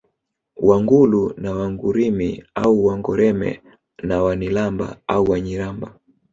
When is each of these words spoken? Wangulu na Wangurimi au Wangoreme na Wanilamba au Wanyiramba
Wangulu 0.57 1.33
na 1.37 1.51
Wangurimi 1.53 2.43
au 2.55 2.85
Wangoreme 2.85 3.61
na 4.03 4.23
Wanilamba 4.23 4.97
au 5.07 5.23
Wanyiramba 5.31 5.99